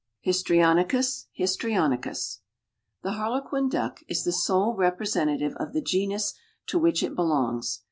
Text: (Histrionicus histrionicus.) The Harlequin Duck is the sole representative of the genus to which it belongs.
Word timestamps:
(Histrionicus 0.25 1.27
histrionicus.) 1.39 2.39
The 3.03 3.11
Harlequin 3.11 3.69
Duck 3.69 3.99
is 4.07 4.23
the 4.23 4.31
sole 4.31 4.75
representative 4.75 5.53
of 5.57 5.73
the 5.73 5.81
genus 5.83 6.33
to 6.69 6.79
which 6.79 7.03
it 7.03 7.13
belongs. 7.15 7.79